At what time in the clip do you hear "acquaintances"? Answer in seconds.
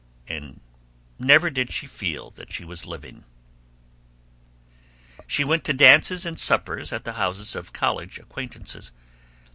8.17-8.93